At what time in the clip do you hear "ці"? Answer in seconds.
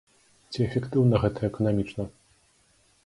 0.55-0.59